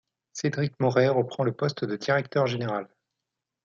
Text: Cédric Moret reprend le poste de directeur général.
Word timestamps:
Cédric 0.33 0.73
Moret 0.79 1.09
reprend 1.09 1.43
le 1.43 1.51
poste 1.51 1.85
de 1.85 1.95
directeur 1.95 2.47
général. 2.47 2.89